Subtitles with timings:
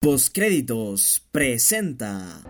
[0.00, 2.40] Postcréditos presenta.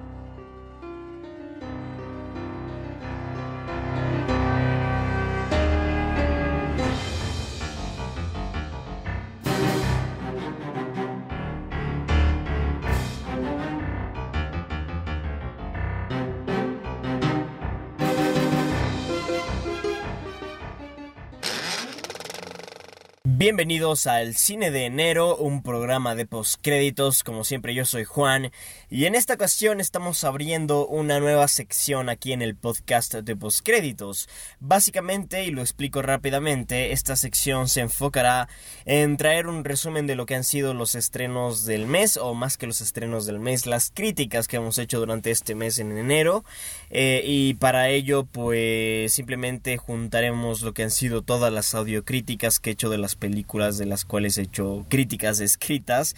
[23.38, 27.22] Bienvenidos al Cine de Enero, un programa de postcréditos.
[27.22, 28.50] Como siempre, yo soy Juan
[28.90, 34.28] y en esta ocasión estamos abriendo una nueva sección aquí en el podcast de postcréditos.
[34.58, 38.48] Básicamente, y lo explico rápidamente, esta sección se enfocará
[38.86, 42.56] en traer un resumen de lo que han sido los estrenos del mes, o más
[42.58, 46.44] que los estrenos del mes, las críticas que hemos hecho durante este mes en enero.
[46.90, 52.70] Eh, y para ello, pues simplemente juntaremos lo que han sido todas las audiocríticas que
[52.70, 56.16] he hecho de las películas películas de las cuales he hecho críticas escritas.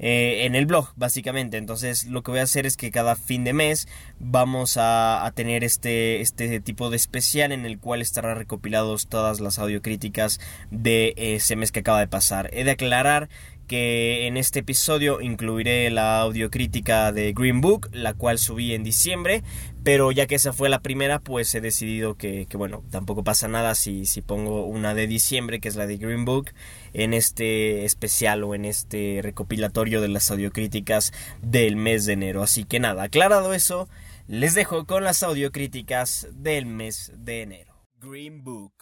[0.00, 1.56] Eh, en el blog, básicamente.
[1.56, 3.88] Entonces, lo que voy a hacer es que cada fin de mes
[4.20, 9.58] vamos a, tener este, este tipo de especial en el cual estarán recopilados todas las
[9.58, 12.48] audiocríticas de ese mes que acaba de pasar.
[12.52, 13.28] He de aclarar
[13.68, 19.44] que en este episodio incluiré la audiocrítica de Green Book, la cual subí en diciembre,
[19.84, 23.74] pero ya que esa fue la primera, pues he decidido que, bueno, tampoco pasa nada
[23.74, 26.50] si, si pongo una de diciembre, que es la de Green Book,
[26.92, 32.42] en este especial o en este recopilatorio de las audiocríticas del mes de enero.
[32.42, 33.88] Así que nada, aclarado eso,
[34.26, 37.74] les dejo con las audiocríticas del mes de enero.
[38.00, 38.72] Green Book.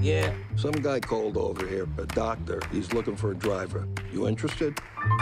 [0.00, 0.32] Yeah.
[0.56, 2.62] Some guy called over here, a doctor.
[2.72, 3.86] He's looking for a driver.
[4.10, 4.80] You interested?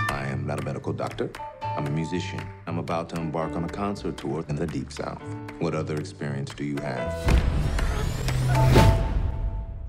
[0.09, 1.31] I am not a medical doctor.
[1.62, 2.41] I'm a musician.
[2.69, 5.20] I'm about to embark on a concert tour in the Deep South.
[5.59, 7.12] What other experience do you have?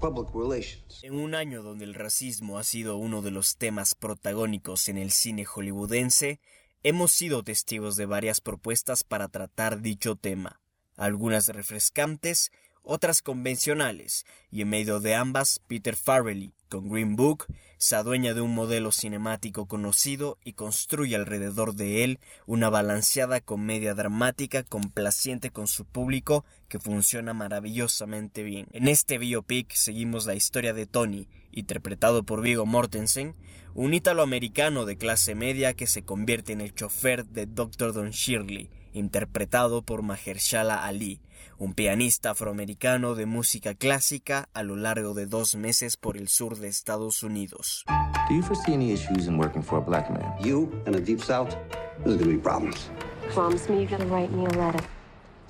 [0.01, 1.03] Public relations.
[1.03, 5.11] En un año donde el racismo ha sido uno de los temas protagónicos en el
[5.11, 6.39] cine hollywoodense,
[6.81, 10.61] hemos sido testigos de varias propuestas para tratar dicho tema,
[10.97, 12.51] algunas refrescantes
[12.83, 17.47] otras convencionales, y en medio de ambas, Peter Farrelly, con Green Book,
[17.77, 23.93] se adueña de un modelo cinemático conocido y construye alrededor de él una balanceada comedia
[23.95, 28.67] dramática complaciente con su público que funciona maravillosamente bien.
[28.71, 33.35] En este biopic seguimos la historia de Tony, interpretado por Vigo Mortensen,
[33.73, 37.93] un ítalo-americano de clase media que se convierte en el chofer de Dr.
[37.93, 38.69] Don Shirley,
[38.99, 41.21] interpretado por Mahershala Ali,
[41.57, 46.57] un pianista afroamericano de música clásica a lo largo de dos meses por el sur
[46.57, 47.83] de Estados Unidos.
[48.29, 50.31] Do you foresee any issues in working for a black man?
[50.39, 51.55] You in the deep south,
[52.03, 52.89] there's gonna be problems.
[53.33, 54.83] Promise me you're gonna write me a letter.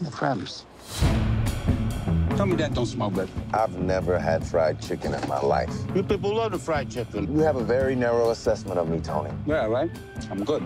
[0.06, 0.64] I promise.
[2.38, 3.28] Tell me that don't smell good.
[3.54, 5.74] I've never had fried chicken in my life.
[5.94, 7.30] You people love the fried chicken.
[7.36, 9.30] You have a very narrow assessment of me, Tony.
[9.46, 9.92] Yeah, right?
[10.32, 10.64] I'm good.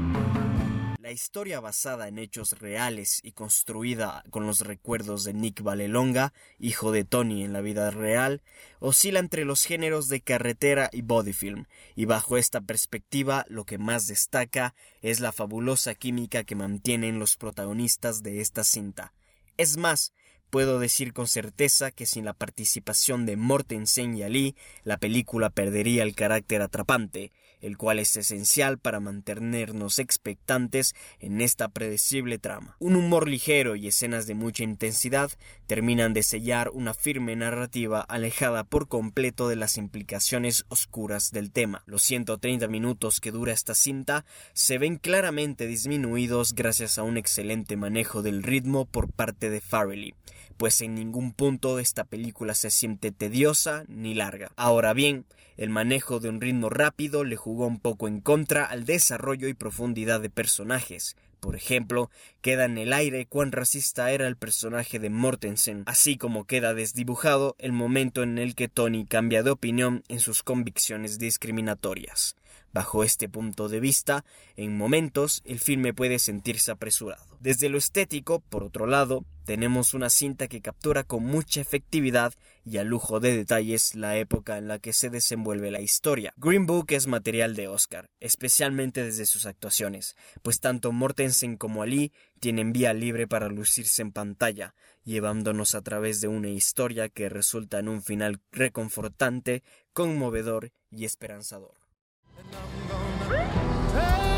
[1.13, 7.03] Historia basada en hechos reales y construida con los recuerdos de Nick Valelonga, hijo de
[7.03, 8.41] Tony en la vida real,
[8.79, 11.65] oscila entre los géneros de carretera y bodyfilm,
[11.95, 14.73] y bajo esta perspectiva lo que más destaca
[15.03, 19.13] es la fabulosa química que mantienen los protagonistas de esta cinta.
[19.55, 20.13] Es más,
[20.53, 26.03] Puedo decir con certeza que sin la participación de Mortensen y Ali, la película perdería
[26.03, 27.31] el carácter atrapante,
[27.63, 32.75] el cual es esencial para mantenernos expectantes en esta predecible trama.
[32.79, 35.31] Un humor ligero y escenas de mucha intensidad
[35.65, 41.83] terminan de sellar una firme narrativa alejada por completo de las implicaciones oscuras del tema.
[41.85, 47.77] Los 130 minutos que dura esta cinta se ven claramente disminuidos gracias a un excelente
[47.77, 50.13] manejo del ritmo por parte de Farrelly
[50.57, 54.51] pues en ningún punto esta película se siente tediosa ni larga.
[54.55, 55.25] Ahora bien,
[55.57, 59.53] el manejo de un ritmo rápido le jugó un poco en contra al desarrollo y
[59.53, 61.15] profundidad de personajes.
[61.39, 62.09] Por ejemplo,
[62.41, 67.55] queda en el aire cuán racista era el personaje de Mortensen, así como queda desdibujado
[67.59, 72.37] el momento en el que Tony cambia de opinión en sus convicciones discriminatorias.
[72.73, 74.25] Bajo este punto de vista,
[74.55, 77.23] en momentos el filme puede sentirse apresurado.
[77.39, 82.33] Desde lo estético, por otro lado, tenemos una cinta que captura con mucha efectividad
[82.65, 86.33] y a lujo de detalles la época en la que se desenvuelve la historia.
[86.37, 92.11] Green Book es material de Oscar, especialmente desde sus actuaciones, pues tanto Mortensen como Ali
[92.39, 94.73] tienen vía libre para lucirse en pantalla,
[95.03, 99.61] llevándonos a través de una historia que resulta en un final reconfortante,
[99.93, 101.82] conmovedor y esperanzador.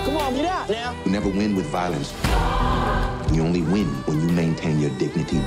[0.05, 0.95] Come on, get out now.
[1.05, 2.13] You never win with violence.
[3.33, 5.41] You only win when you maintain your dignity.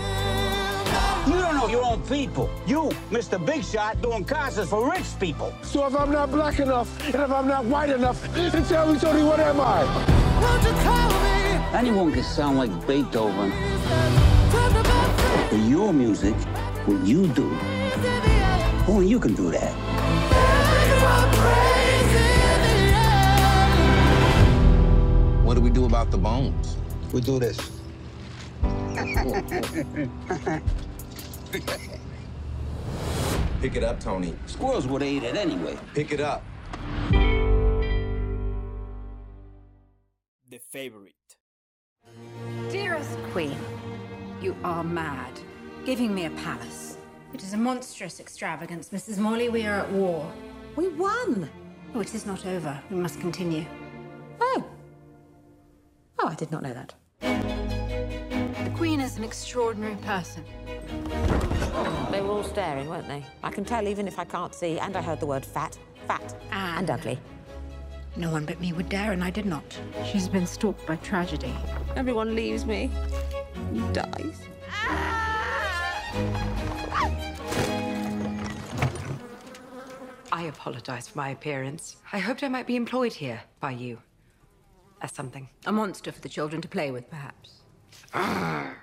[1.27, 2.49] You don't know your own people.
[2.67, 3.39] You, Mr.
[3.45, 5.53] Big Shot, doing concerts for rich people.
[5.63, 8.99] So if I'm not black enough, and if I'm not white enough, then tell me,
[8.99, 9.85] Tony, what am I?
[11.75, 13.53] Anyone can sound like Beethoven.
[15.51, 16.35] But your music,
[16.87, 17.55] what you do,
[18.89, 19.75] only you can do that.
[25.49, 26.77] What do we do about the bones?
[27.11, 27.57] We do this.
[33.63, 34.35] Pick it up, Tony.
[34.45, 35.79] Squirrels would have ate it anyway.
[35.95, 36.45] Pick it up.
[40.51, 41.15] The Favorite.
[42.71, 43.57] Dearest Queen,
[44.43, 45.33] you are mad.
[45.87, 46.99] Giving me a palace.
[47.33, 49.17] It is a monstrous extravagance, Mrs.
[49.17, 49.49] Morley.
[49.49, 50.31] We are at war.
[50.77, 51.49] We won.
[51.95, 52.79] Oh, it is not over.
[52.91, 53.65] We must continue.
[54.43, 54.63] Oh.
[56.29, 56.93] I did not know that.
[57.21, 60.45] The Queen is an extraordinary person.
[62.11, 63.25] They were all staring, weren't they?
[63.43, 66.37] I can tell even if I can't see, and I heard the word fat, fat,
[66.53, 67.19] and, And- ugly.
[68.15, 69.65] No one but me would dare, and I did not.
[70.05, 71.55] She's been stalked by tragedy.
[71.97, 72.91] Everyone leaves me.
[73.73, 74.43] He dies.
[80.31, 81.97] I apologize for my appearance.
[82.13, 83.99] I hoped I might be employed here by you
[85.01, 85.49] as something.
[85.65, 87.59] A monster for the children to play with, perhaps.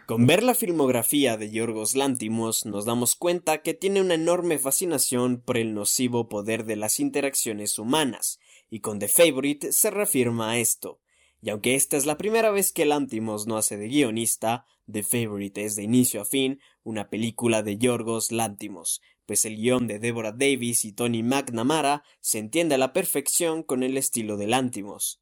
[0.05, 5.41] Con ver la filmografía de Yorgos Lantimos nos damos cuenta que tiene una enorme fascinación
[5.41, 8.39] por el nocivo poder de las interacciones humanas,
[8.69, 10.99] y con The Favorite se reafirma a esto.
[11.41, 15.63] Y aunque esta es la primera vez que Lantimos no hace de guionista, The Favorite
[15.63, 20.31] es de inicio a fin una película de Yorgos Lantimos, pues el guion de Deborah
[20.31, 25.19] Davis y Tony McNamara se entiende a la perfección con el estilo de Lantimos.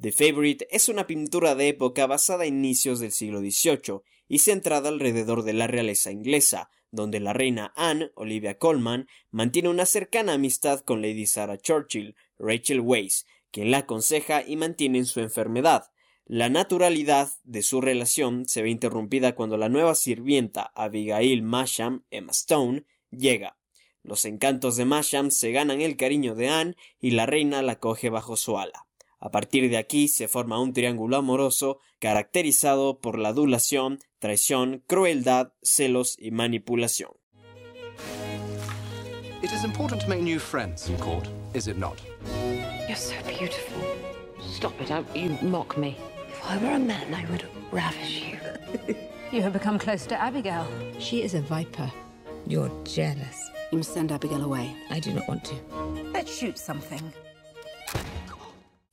[0.00, 4.88] The Favorite es una pintura de época basada en inicios del siglo XVIII y centrada
[4.88, 10.80] alrededor de la realeza inglesa, donde la reina Anne, Olivia Colman, mantiene una cercana amistad
[10.80, 15.90] con Lady Sarah Churchill, Rachel Weisz, quien la aconseja y mantiene en su enfermedad.
[16.26, 22.32] La naturalidad de su relación se ve interrumpida cuando la nueva sirvienta Abigail Masham, Emma
[22.32, 23.58] Stone, llega.
[24.02, 28.10] Los encantos de Masham se ganan el cariño de Anne y la reina la coge
[28.10, 28.86] bajo su ala.
[29.24, 35.54] A partir de aquí se forma un triángulo amoroso caracterizado por la adulación, traición, crueldad,
[35.62, 37.10] celos y manipulación.
[39.42, 41.98] It is important to make new friends in court, is it not?
[42.86, 43.82] You're so beautiful.
[44.52, 45.96] Stop it, you mock me.
[46.28, 48.94] If I were a man, I would ravish you.
[49.32, 50.66] You have become close to Abigail.
[50.98, 51.90] She is a viper.
[52.46, 53.50] You're jealous.
[53.72, 54.76] You must send Abigail away.
[54.90, 55.54] I do not want to.
[56.12, 57.02] Let's shoot something.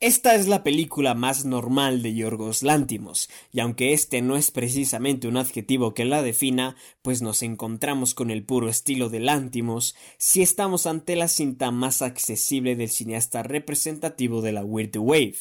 [0.02, 5.28] Esta es la película más normal de Yorgos Lántimos, y aunque este no es precisamente
[5.28, 10.42] un adjetivo que la defina, pues nos encontramos con el puro estilo de Lántimos, si
[10.42, 15.36] estamos ante la cinta más accesible del cineasta representativo de la Weird Wave.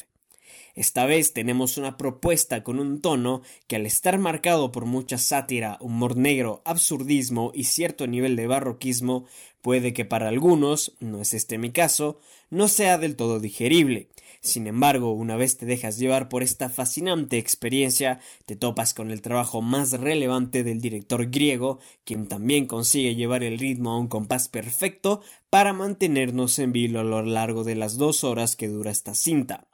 [0.75, 5.79] Esta vez tenemos una propuesta con un tono que al estar marcado por mucha sátira,
[5.81, 9.25] humor negro, absurdismo y cierto nivel de barroquismo,
[9.63, 12.21] puede que para algunos, no es este mi caso,
[12.51, 14.09] no sea del todo digerible.
[14.43, 19.21] Sin embargo, una vez te dejas llevar por esta fascinante experiencia, te topas con el
[19.21, 24.49] trabajo más relevante del director griego, quien también consigue llevar el ritmo a un compás
[24.49, 25.21] perfecto
[25.51, 29.70] para mantenernos en vilo a lo largo de las dos horas que dura esta cinta.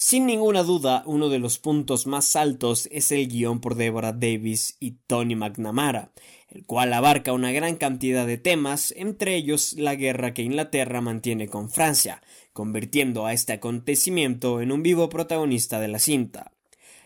[0.00, 4.76] Sin ninguna duda, uno de los puntos más altos es el guion por Deborah Davis
[4.78, 6.12] y Tony McNamara,
[6.50, 11.48] el cual abarca una gran cantidad de temas, entre ellos la guerra que Inglaterra mantiene
[11.48, 16.52] con Francia, convirtiendo a este acontecimiento en un vivo protagonista de la cinta,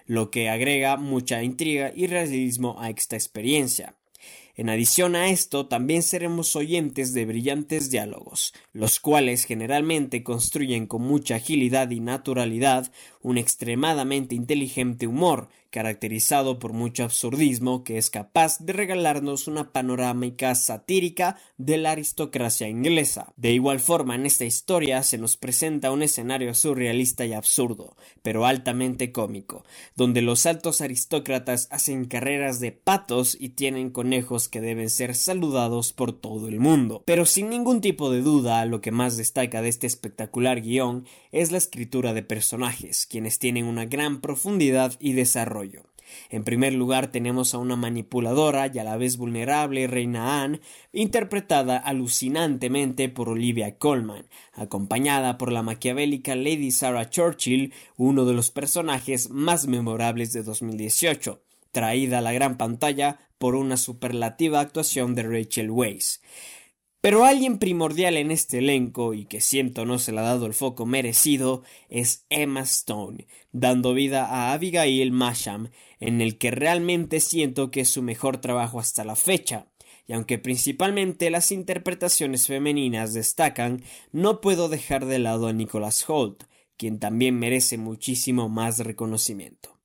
[0.05, 3.97] lo que agrega mucha intriga y realismo a esta experiencia.
[4.55, 11.03] En adición a esto, también seremos oyentes de brillantes diálogos, los cuales generalmente construyen con
[11.03, 18.59] mucha agilidad y naturalidad un extremadamente inteligente humor, caracterizado por mucho absurdismo que es capaz
[18.59, 23.33] de regalarnos una panorámica satírica de la aristocracia inglesa.
[23.37, 28.45] De igual forma, en esta historia se nos presenta un escenario surrealista y absurdo, pero
[28.45, 29.65] altamente cómico,
[29.97, 35.95] donde los altos aristócratas hacen carreras de patos y tienen conejos que deben ser saludados
[35.95, 37.03] por todo el mundo.
[37.07, 41.51] Pero sin ningún tipo de duda, lo que más destaca de este espectacular guion es
[41.51, 45.83] la escritura de personajes, quienes tienen una gran profundidad y desarrollo.
[46.31, 50.61] En primer lugar tenemos a una manipuladora y a la vez vulnerable reina Anne,
[50.95, 58.51] interpretada alucinantemente por Olivia Colman, acompañada por la maquiavélica Lady Sarah Churchill, uno de los
[58.51, 61.43] personajes más memorables de 2018.
[61.71, 66.21] traída a la gran pantalla por una superlativa actuación de Rachel Weisz.
[67.03, 70.55] Pero alguien primordial en este elenco, y que siento no se le ha dado el
[70.55, 77.73] foco merecido, es Emma Stone, dando vida a Abigail Masham, en el que realmente siento
[77.73, 79.67] que es su mejor trabajo hasta la fecha.
[80.07, 83.83] Y aunque principalmente las interpretaciones femeninas destacan,
[84.13, 86.45] no puedo dejar de lado a Nicholas Holt,
[86.77, 89.81] quien también merece muchísimo más reconocimiento.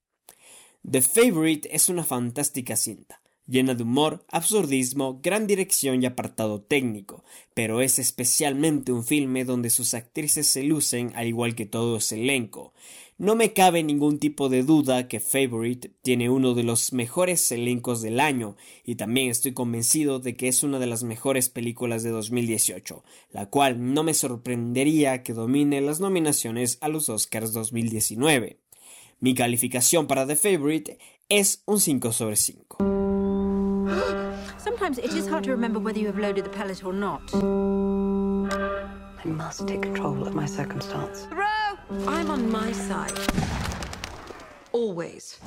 [0.87, 7.23] The Favorite es una fantástica cinta, llena de humor, absurdismo, gran dirección y apartado técnico,
[7.53, 12.15] pero es especialmente un filme donde sus actrices se lucen al igual que todo su
[12.15, 12.73] elenco.
[13.19, 18.03] No me cabe ningún tipo de duda que Favorite tiene uno de los mejores elencos
[18.03, 22.11] del año y también estoy convencido de que es una de las mejores películas de
[22.11, 28.59] 2018, la cual no me sorprendería que domine las nominaciones a los Oscars 2019.
[29.19, 33.36] Mi calificación para The Favorite es un 5 sobre 5.
[34.57, 37.21] Sometimes it is hard to remember whether you have loaded the pellet or not.
[37.33, 41.25] I must take control of my circumstance.
[41.31, 43.13] I'm on my side.
[44.73, 45.39] Always.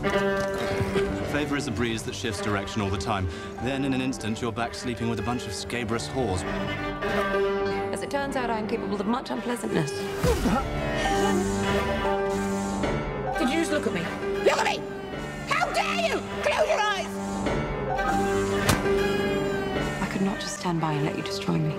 [1.32, 3.28] Favor is a breeze that shifts direction all the time.
[3.62, 6.42] Then, in an instant, you're back sleeping with a bunch of scabrous whores.
[7.92, 9.90] As it turns out, I'm capable of much unpleasantness.
[13.38, 14.02] Did you just look at me?
[14.44, 15.00] Look at me!
[20.71, 21.75] Stand by and let you destroy me.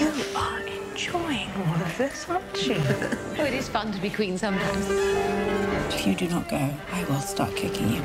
[0.00, 0.60] You are
[0.90, 2.74] enjoying all of this, aren't you?
[3.38, 4.88] Oh, it is fun to be queen sometimes.
[5.94, 6.56] If you do not go,
[6.92, 8.02] I will start kicking you.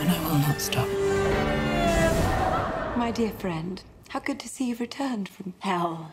[0.00, 0.88] And I will not stop.
[2.98, 6.12] My dear friend, how good to see you've returned from Hell.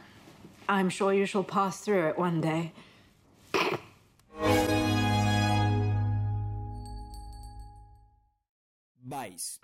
[0.70, 2.72] I'm sure you shall pass through it one day.
[9.06, 9.60] Vice.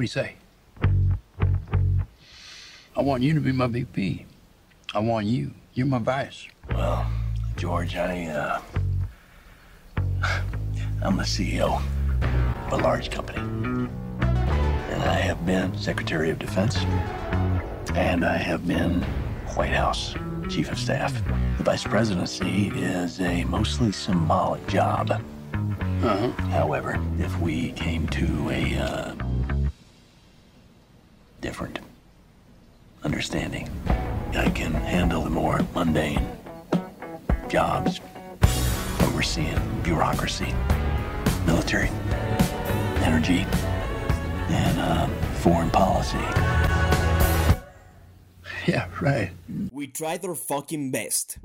[0.00, 0.34] What do you say?
[2.96, 4.24] I want you to be my VP.
[4.94, 5.50] I want you.
[5.74, 6.48] You're my vice.
[6.70, 7.06] Well,
[7.56, 8.62] George, I, uh.
[11.02, 11.82] I'm the CEO
[12.66, 13.40] of a large company.
[13.40, 16.78] And I have been Secretary of Defense.
[17.94, 19.02] And I have been
[19.54, 20.14] White House
[20.48, 21.12] Chief of Staff.
[21.58, 25.10] The Vice Presidency is a mostly symbolic job.
[25.12, 26.30] Uh-huh.
[26.48, 28.99] However, if we came to a uh,
[33.20, 33.68] understanding,
[34.32, 36.26] I can handle the more mundane
[37.50, 38.00] jobs,
[39.02, 40.54] overseeing bureaucracy,
[41.44, 41.90] military,
[43.04, 43.44] energy,
[44.48, 45.06] and uh,
[45.42, 46.16] foreign policy.
[48.66, 49.32] Yeah, right.
[49.72, 51.38] We tried our fucking best.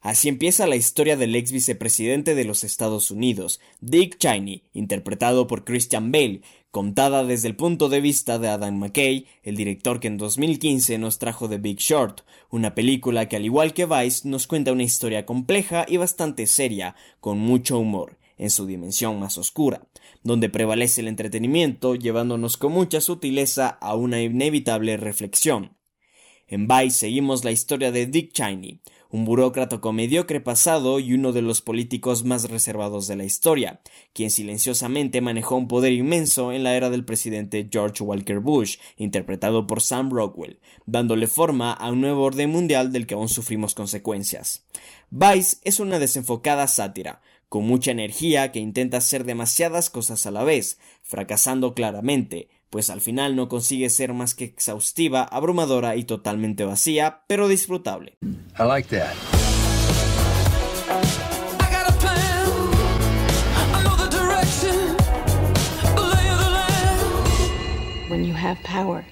[0.00, 5.64] Así empieza la historia del ex vicepresidente de los Estados Unidos, Dick Cheney, interpretado por
[5.64, 6.40] Christian Bale,
[6.74, 11.20] contada desde el punto de vista de Adam McKay, el director que en 2015 nos
[11.20, 15.24] trajo The Big Short, una película que al igual que Vice nos cuenta una historia
[15.24, 19.86] compleja y bastante seria, con mucho humor, en su dimensión más oscura,
[20.24, 25.76] donde prevalece el entretenimiento llevándonos con mucha sutileza a una inevitable reflexión.
[26.48, 28.80] En Vice seguimos la historia de Dick Cheney,
[29.14, 33.80] un burócrata mediocre pasado y uno de los políticos más reservados de la historia,
[34.12, 39.68] quien silenciosamente manejó un poder inmenso en la era del presidente George Walker Bush, interpretado
[39.68, 44.66] por Sam Rockwell, dándole forma a un nuevo orden mundial del que aún sufrimos consecuencias.
[45.10, 50.42] Vice es una desenfocada sátira, con mucha energía que intenta hacer demasiadas cosas a la
[50.42, 56.64] vez, fracasando claramente, pues al final no consigue ser más que exhaustiva, abrumadora y totalmente
[56.64, 58.16] vacía, pero disfrutable.
[58.58, 59.14] I like that.
[68.10, 69.04] When you have power,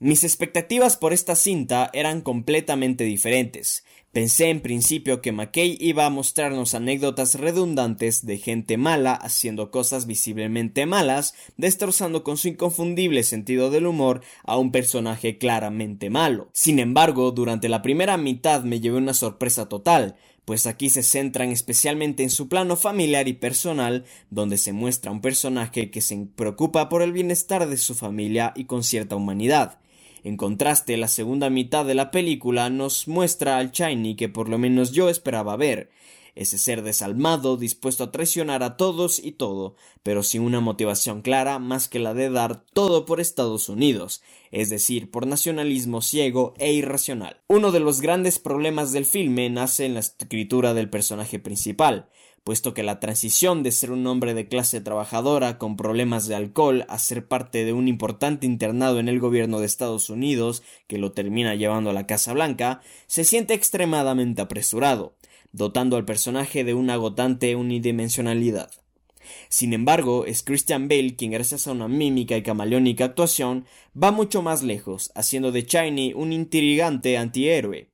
[0.00, 3.84] Mis expectativas por esta cinta eran completamente diferentes.
[4.14, 10.06] Pensé en principio que McKay iba a mostrarnos anécdotas redundantes de gente mala haciendo cosas
[10.06, 16.48] visiblemente malas, destrozando con su inconfundible sentido del humor a un personaje claramente malo.
[16.52, 20.14] Sin embargo, durante la primera mitad me llevé una sorpresa total,
[20.44, 25.20] pues aquí se centran especialmente en su plano familiar y personal, donde se muestra un
[25.20, 29.78] personaje que se preocupa por el bienestar de su familia y con cierta humanidad.
[30.22, 34.56] En contraste, la segunda mitad de la película nos muestra al Shiny que por lo
[34.58, 35.90] menos yo esperaba ver.
[36.34, 41.58] Ese ser desalmado dispuesto a traicionar a todos y todo, pero sin una motivación clara
[41.58, 46.72] más que la de dar todo por Estados Unidos, es decir, por nacionalismo ciego e
[46.72, 47.40] irracional.
[47.48, 52.08] Uno de los grandes problemas del filme nace en la escritura del personaje principal,
[52.44, 56.84] puesto que la transición de ser un hombre de clase trabajadora con problemas de alcohol
[56.88, 61.12] a ser parte de un importante internado en el gobierno de Estados Unidos, que lo
[61.12, 65.16] termina llevando a la Casa Blanca, se siente extremadamente apresurado,
[65.54, 68.70] dotando al personaje de una agotante unidimensionalidad.
[69.48, 73.64] Sin embargo, es Christian Bale quien gracias a una mímica y camaleónica actuación
[74.00, 77.88] va mucho más lejos, haciendo de Shiny un intrigante antihéroe,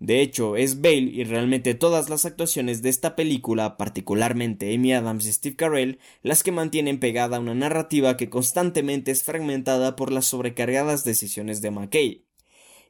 [0.00, 5.24] de hecho, es Bale y realmente todas las actuaciones de esta película, particularmente Amy Adams
[5.26, 10.26] y Steve Carell, las que mantienen pegada una narrativa que constantemente es fragmentada por las
[10.26, 12.23] sobrecargadas decisiones de McKay.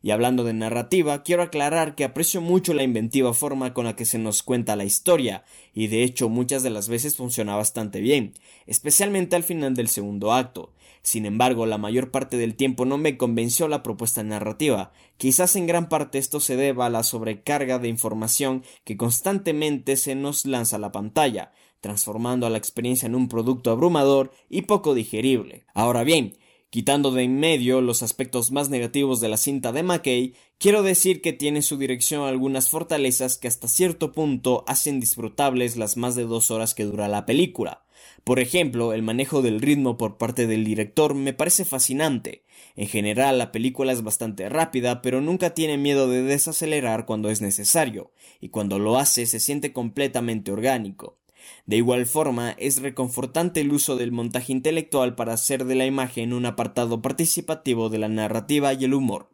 [0.05, 4.05] Y hablando de narrativa, quiero aclarar que aprecio mucho la inventiva forma con la que
[4.05, 8.35] se nos cuenta la historia, y de hecho muchas de las veces funciona bastante bien,
[8.67, 13.17] especialmente al final del segundo acto, sin embargo, la mayor parte del tiempo no me
[13.17, 14.93] convenció la propuesta narrativa.
[15.17, 20.15] Quizás en gran parte esto se deba a la sobrecarga de información que constantemente se
[20.15, 24.95] nos lanza a la pantalla, transformando a la experiencia en un producto abrumador y poco
[24.95, 25.65] digerible.
[25.75, 26.37] Ahora bien,
[26.75, 31.21] Quitando de en medio los aspectos más negativos de la cinta de McKay, quiero decir
[31.21, 36.25] que tiene su dirección algunas fortalezas que hasta cierto punto hacen disfrutables las más de
[36.25, 37.85] dos horas que dura la película.
[38.25, 42.43] Por ejemplo, el manejo del ritmo por parte del director me parece fascinante.
[42.75, 47.41] En general, la película es bastante rápida, pero nunca tiene miedo de desacelerar cuando es
[47.41, 51.19] necesario, y cuando lo hace se siente completamente orgánico.
[51.67, 56.33] De igual forma, es reconfortante el uso del montaje intelectual para hacer de la imagen
[56.33, 59.31] un apartado participativo de la narrativa y el humor.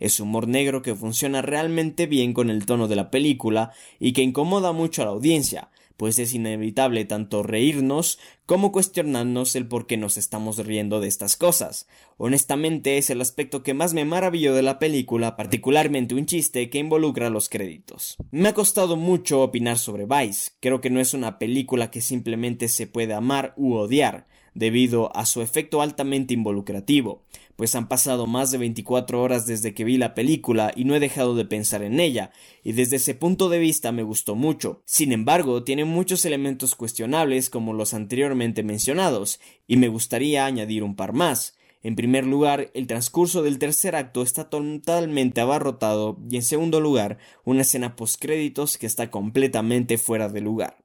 [0.00, 4.22] Es humor negro que funciona realmente bien con el tono de la película y que
[4.22, 9.96] incomoda mucho a la audiencia, pues es inevitable tanto reírnos como cuestionarnos el por qué
[9.96, 11.88] nos estamos riendo de estas cosas.
[12.16, 16.78] Honestamente es el aspecto que más me maravilló de la película, particularmente un chiste que
[16.78, 18.16] involucra los créditos.
[18.30, 22.68] Me ha costado mucho opinar sobre Vice, creo que no es una película que simplemente
[22.68, 27.24] se puede amar u odiar, debido a su efecto altamente involucrativo,
[27.58, 31.00] pues han pasado más de 24 horas desde que vi la película y no he
[31.00, 32.30] dejado de pensar en ella,
[32.62, 34.80] y desde ese punto de vista me gustó mucho.
[34.84, 40.94] Sin embargo, tiene muchos elementos cuestionables como los anteriormente mencionados, y me gustaría añadir un
[40.94, 41.58] par más.
[41.82, 47.18] En primer lugar, el transcurso del tercer acto está totalmente abarrotado y en segundo lugar,
[47.42, 50.78] una escena postcréditos que está completamente fuera de lugar.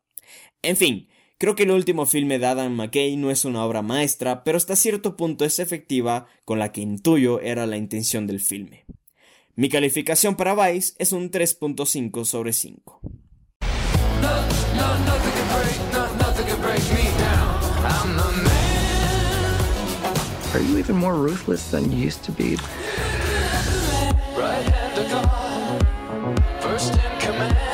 [0.64, 1.08] En fin,
[1.44, 4.78] Creo que el último filme de Adam McKay no es una obra maestra, pero hasta
[4.78, 8.86] cierto punto es efectiva con la que intuyo era la intención del filme.
[9.54, 13.02] Mi calificación para Vice es un 3.5 sobre 5.
[20.54, 22.56] Are you even more ruthless than you used to be?
[26.62, 27.73] First in command,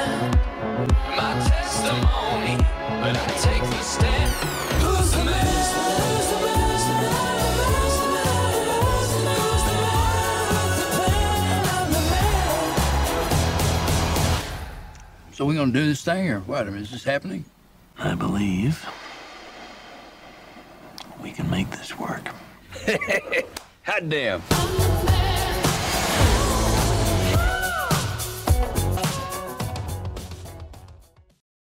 [15.39, 16.67] So we're gonna do this thing or what?
[16.67, 17.45] I mean, is this happening?
[17.97, 18.85] I believe
[21.23, 22.27] we can make this work.
[23.83, 24.41] Hot damn.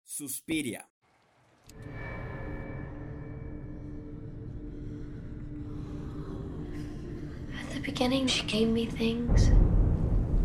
[0.05, 0.85] Suspiria.
[7.59, 9.51] At the beginning, she gave me things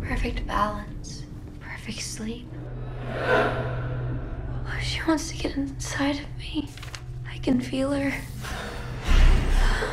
[0.00, 1.22] perfect balance,
[1.60, 2.48] perfect sleep.
[4.82, 6.68] She wants to get inside of me.
[7.26, 8.12] I can feel her.
[9.04, 9.90] Oh.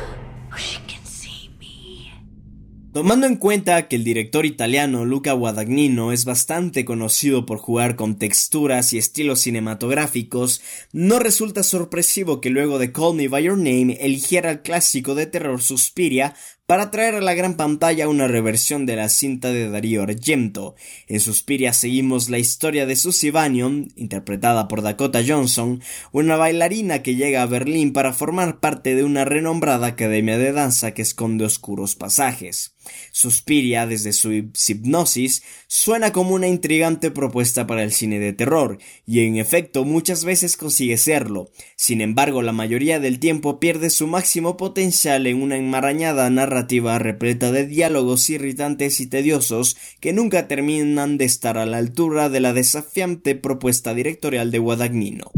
[2.98, 8.18] Tomando en cuenta que el director italiano Luca Guadagnino es bastante conocido por jugar con
[8.18, 13.98] texturas y estilos cinematográficos, no resulta sorpresivo que luego de Call Me By Your Name
[14.00, 16.34] eligiera el clásico de terror Suspiria
[16.68, 20.74] para traer a la gran pantalla una reversión de la cinta de Darío Argento.
[21.06, 25.80] En Suspiria seguimos la historia de Susie Bannion, interpretada por Dakota Johnson,
[26.12, 30.92] una bailarina que llega a Berlín para formar parte de una renombrada academia de danza
[30.92, 32.74] que esconde oscuros pasajes.
[33.12, 39.20] Suspiria, desde su hipnosis, suena como una intrigante propuesta para el cine de terror, y
[39.20, 41.50] en efecto muchas veces consigue serlo.
[41.76, 46.98] Sin embargo, la mayoría del tiempo pierde su máximo potencial en una enmarañada narrativa narrativa
[46.98, 52.40] repleta de diálogos irritantes y tediosos que nunca terminan de estar a la altura de
[52.40, 55.30] la desafiante propuesta directorial de Guadagnino.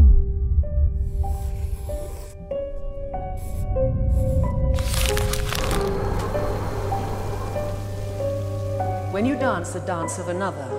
[9.13, 10.71] When you dance the dance of another,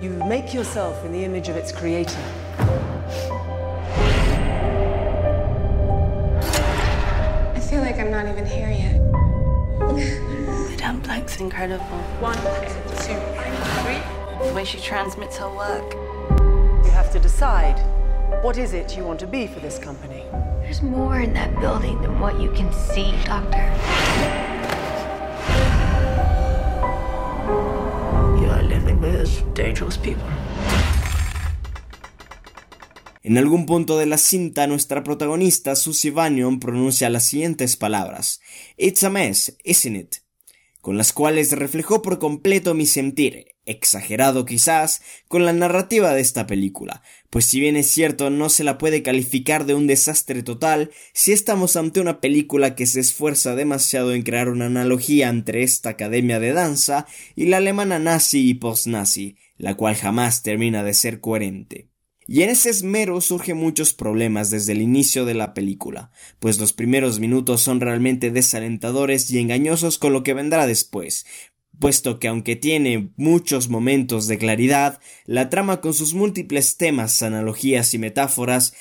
[0.00, 2.18] you make yourself in the image of its creator.
[7.72, 9.00] Feel like I'm not even here yet.
[10.68, 12.02] Madame Blank's incredible.
[12.20, 13.16] One, two,
[13.80, 14.46] three.
[14.46, 15.94] The way she transmits her work.
[16.84, 17.78] You have to decide
[18.44, 20.22] what is it you want to be for this company?
[20.60, 23.64] There's more in that building than what you can see, Doctor.
[28.38, 30.28] You are living with dangerous people.
[33.24, 38.40] En algún punto de la cinta, nuestra protagonista, Susie Bannion, pronuncia las siguientes palabras:
[38.76, 40.16] It's a mess, isn't it?
[40.80, 46.48] Con las cuales reflejó por completo mi sentir, exagerado quizás, con la narrativa de esta
[46.48, 50.90] película, pues si bien es cierto no se la puede calificar de un desastre total,
[51.12, 55.90] si estamos ante una película que se esfuerza demasiado en crear una analogía entre esta
[55.90, 57.06] academia de danza
[57.36, 61.91] y la alemana nazi y post-nazi, la cual jamás termina de ser coherente.
[62.32, 66.72] Y en ese esmero surgen muchos problemas desde el inicio de la película, pues los
[66.72, 71.26] primeros minutos son realmente desalentadores y engañosos con lo que vendrá después,
[71.78, 77.92] puesto que aunque tiene muchos momentos de claridad, la trama con sus múltiples temas, analogías
[77.92, 78.72] y metáforas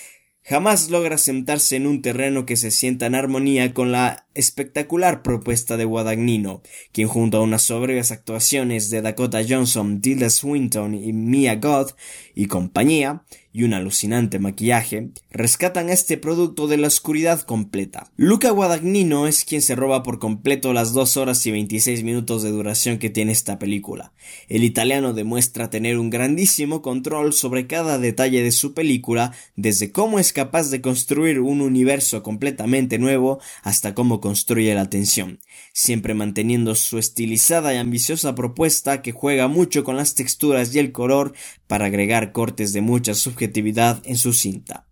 [0.43, 5.77] jamás logra sentarse en un terreno que se sienta en armonía con la espectacular propuesta
[5.77, 6.61] de Guadagnino,
[6.91, 11.95] quien junto a unas soberbias actuaciones de Dakota Johnson, Tilda Swinton y Mia Goth
[12.33, 18.11] y compañía, y un alucinante maquillaje, rescatan este producto de la oscuridad completa.
[18.15, 22.51] Luca Guadagnino es quien se roba por completo las 2 horas y 26 minutos de
[22.51, 24.13] duración que tiene esta película.
[24.47, 30.19] El italiano demuestra tener un grandísimo control sobre cada detalle de su película, desde cómo
[30.19, 35.39] es capaz de construir un universo completamente nuevo hasta cómo construye la tensión,
[35.73, 40.91] siempre manteniendo su estilizada y ambiciosa propuesta que juega mucho con las texturas y el
[40.91, 41.33] color
[41.67, 44.85] para agregar cortes de mucha subjetividad en su cinta.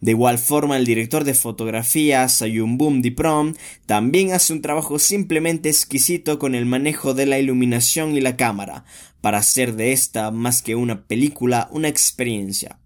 [0.00, 3.54] De igual forma, el director de fotografía, Sayumbum Diprom,
[3.86, 8.84] también hace un trabajo simplemente exquisito con el manejo de la iluminación y la cámara,
[9.20, 12.81] para hacer de esta, más que una película, una experiencia.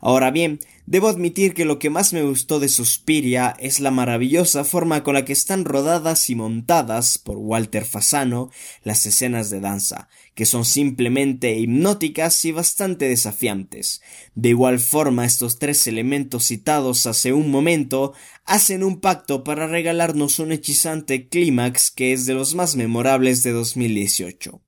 [0.00, 4.64] Ahora bien, debo admitir que lo que más me gustó de Suspiria es la maravillosa
[4.64, 8.50] forma con la que están rodadas y montadas por Walter Fasano
[8.82, 14.00] las escenas de danza, que son simplemente hipnóticas y bastante desafiantes.
[14.34, 18.14] De igual forma, estos tres elementos citados hace un momento
[18.46, 23.52] hacen un pacto para regalarnos un hechizante clímax que es de los más memorables de
[23.52, 24.60] 2018.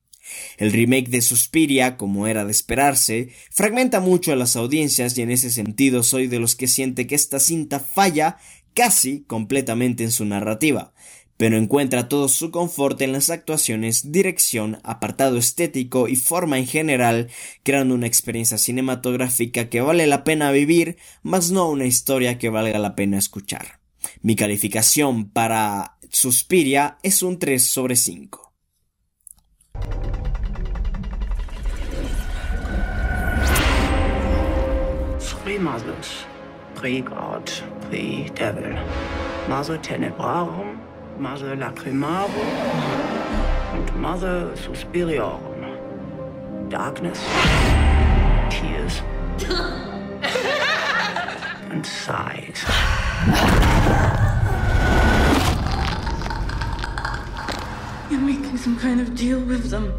[0.56, 5.30] El remake de Suspiria, como era de esperarse, fragmenta mucho a las audiencias y en
[5.30, 8.38] ese sentido soy de los que siente que esta cinta falla
[8.74, 10.92] casi completamente en su narrativa,
[11.36, 17.30] pero encuentra todo su confort en las actuaciones, dirección, apartado estético y forma en general,
[17.62, 22.78] creando una experiencia cinematográfica que vale la pena vivir, mas no una historia que valga
[22.78, 23.80] la pena escuchar.
[24.20, 28.52] Mi calificación para Suspiria es un 3 sobre 5.
[35.42, 36.24] Three mothers,
[36.76, 37.50] pre-God,
[37.88, 38.74] pre-devil.
[39.48, 40.78] Mother Tenebrarum,
[41.18, 42.30] Mother Lacrimarum,
[43.74, 46.70] and Mother Suspiriorum.
[46.70, 47.18] Darkness,
[48.50, 49.02] tears,
[51.72, 52.62] and sighs.
[58.08, 59.92] You're making some kind of deal with them.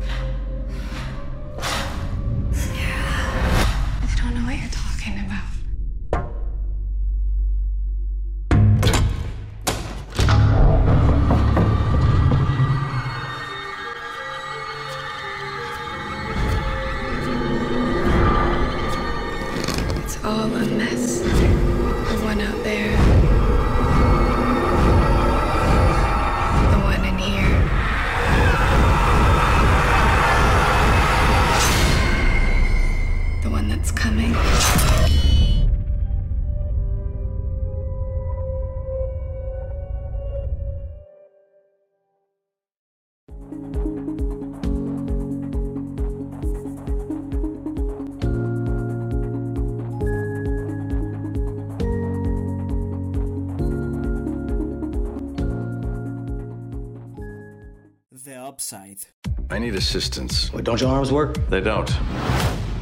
[59.84, 60.52] Assistance.
[60.54, 61.38] Well, don't your arms work?
[61.50, 61.92] They don't.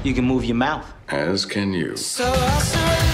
[0.04, 0.86] You can move your mouth.
[1.10, 1.98] As can you.
[1.98, 3.12] So I surrender.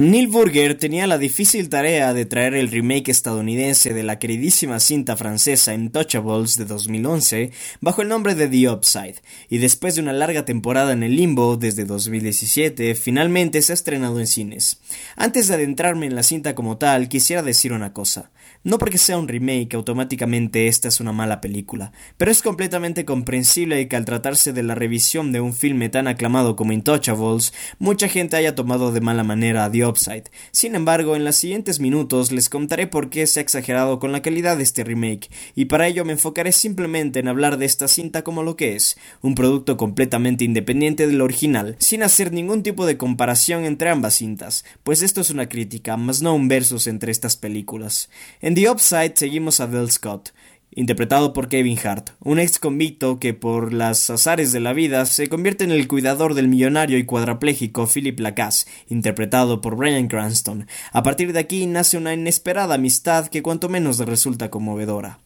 [0.00, 5.16] Neil Burger tenía la difícil tarea de traer el remake estadounidense de la queridísima cinta
[5.16, 9.16] francesa Intouchables de 2011 bajo el nombre de The Upside,
[9.48, 14.20] y después de una larga temporada en el limbo desde 2017, finalmente se ha estrenado
[14.20, 14.78] en cines.
[15.16, 18.30] Antes de adentrarme en la cinta como tal, quisiera decir una cosa.
[18.64, 23.86] No porque sea un remake automáticamente esta es una mala película, pero es completamente comprensible
[23.86, 28.36] que al tratarse de la revisión de un filme tan aclamado como Intouchables, mucha gente
[28.36, 30.24] haya tomado de mala manera a The Upside.
[30.50, 34.22] Sin embargo, en los siguientes minutos les contaré por qué se ha exagerado con la
[34.22, 38.24] calidad de este remake, y para ello me enfocaré simplemente en hablar de esta cinta
[38.24, 42.96] como lo que es, un producto completamente independiente del original, sin hacer ningún tipo de
[42.96, 47.36] comparación entre ambas cintas, pues esto es una crítica, más no un versus entre estas
[47.36, 48.10] películas.
[48.58, 50.30] The Upside seguimos a Bill Scott,
[50.72, 55.28] interpretado por Kevin Hart, un ex convicto que por las azares de la vida se
[55.28, 60.66] convierte en el cuidador del millonario y cuadrapléjico Philip Lacasse, interpretado por Bryan Cranston.
[60.90, 65.20] A partir de aquí nace una inesperada amistad que cuanto menos resulta conmovedora.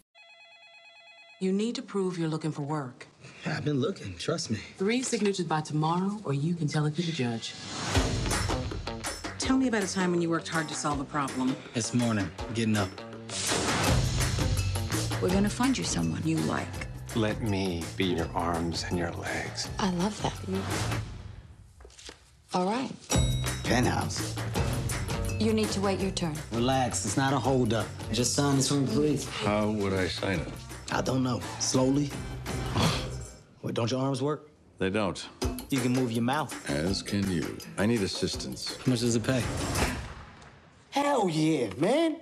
[1.40, 3.06] You need to prove you're looking for work.
[3.46, 4.58] I've been looking, trust me.
[4.76, 7.54] Three signatures by tomorrow, or you can tell it to the judge.
[9.38, 11.56] Tell me about a time when you worked hard to solve a problem.
[11.72, 12.90] This morning, getting up.
[15.20, 16.66] We're gonna find you someone you like.
[17.14, 19.68] Let me be your arms and your legs.
[19.78, 20.32] I love that.
[20.46, 20.98] Mm.
[22.54, 22.90] All right.
[23.64, 24.34] Penthouse.
[25.38, 26.34] You need to wait your turn.
[26.52, 27.86] Relax, it's not a holdup.
[28.12, 29.28] Just sign this one, please.
[29.28, 30.48] How would I sign it?
[30.90, 31.40] I don't know.
[31.58, 32.10] Slowly.
[33.62, 34.48] Wait, don't your arms work?
[34.78, 35.24] They don't.
[35.70, 36.52] You can move your mouth.
[36.70, 37.56] As can you.
[37.78, 38.76] I need assistance.
[38.76, 39.42] How much does it pay?
[40.90, 42.16] Hell yeah, man.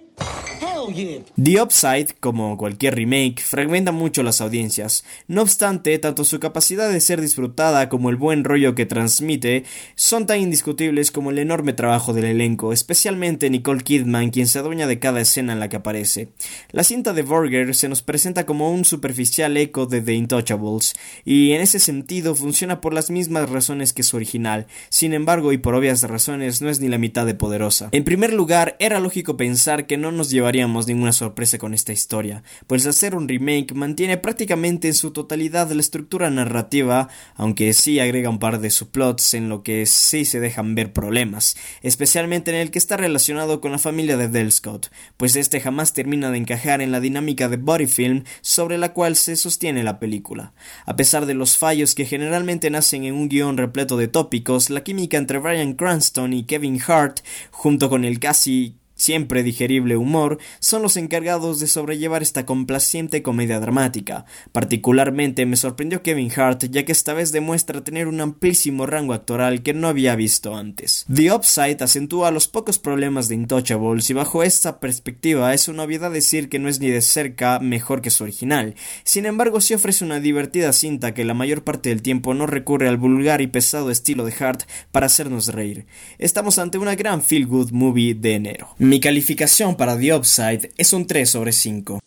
[1.37, 5.05] The Upside, como cualquier remake, fragmenta mucho las audiencias.
[5.27, 10.27] No obstante, tanto su capacidad de ser disfrutada como el buen rollo que transmite son
[10.27, 14.99] tan indiscutibles como el enorme trabajo del elenco, especialmente Nicole Kidman, quien se adueña de
[14.99, 16.29] cada escena en la que aparece.
[16.73, 20.94] La cinta de Burger se nos presenta como un superficial eco de The Intouchables,
[21.25, 24.66] y en ese sentido funciona por las mismas razones que su original.
[24.88, 27.88] Sin embargo, y por obvias razones, no es ni la mitad de poderosa.
[27.92, 32.42] En primer lugar, era lógico pensar que no nos llevaríamos ninguna sorpresa con esta historia,
[32.66, 38.30] pues hacer un remake mantiene prácticamente en su totalidad la estructura narrativa, aunque sí agrega
[38.30, 42.72] un par de subplots en lo que sí se dejan ver problemas, especialmente en el
[42.72, 46.82] que está relacionado con la familia de Del Scott, pues este jamás termina de encajar
[46.82, 50.52] en la dinámica de body film sobre la cual se sostiene la película.
[50.84, 54.82] A pesar de los fallos que generalmente nacen en un guion repleto de tópicos, la
[54.82, 57.20] química entre Bryan Cranston y Kevin Hart,
[57.52, 63.60] junto con el casi siempre digerible humor, son los encargados de sobrellevar esta complaciente comedia
[63.60, 64.26] dramática.
[64.52, 69.62] Particularmente me sorprendió Kevin Hart, ya que esta vez demuestra tener un amplísimo rango actoral
[69.62, 71.06] que no había visto antes.
[71.12, 76.10] The Upside acentúa los pocos problemas de Intouchables y bajo esta perspectiva es una obviedad
[76.10, 78.74] decir que no es ni de cerca mejor que su original.
[79.04, 82.88] Sin embargo, sí ofrece una divertida cinta que la mayor parte del tiempo no recurre
[82.88, 85.86] al vulgar y pesado estilo de Hart para hacernos reír.
[86.18, 88.68] Estamos ante una gran feel good movie de enero.
[88.90, 92.00] Mi calificación para The Upside es un 3 sobre 5.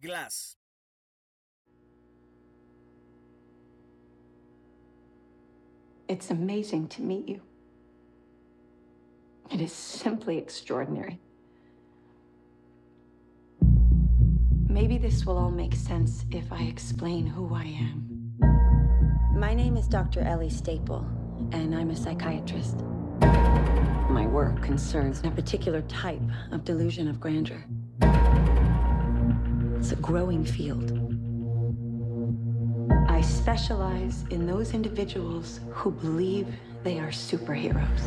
[0.00, 0.14] Del
[6.06, 7.40] It's amazing to meet you.
[9.50, 11.18] It is simply extraordinary.
[14.68, 18.34] Maybe this will all make sense if I explain who I am.
[19.34, 20.20] My name is Dr.
[20.20, 21.06] Ellie Staple,
[21.52, 22.84] and I'm a psychiatrist.
[24.10, 26.20] My work concerns a particular type
[26.52, 27.64] of delusion of grandeur.
[29.78, 31.03] It's a growing field.
[33.24, 36.46] Specialize in those individuals who believe
[36.82, 38.00] they are superheroes.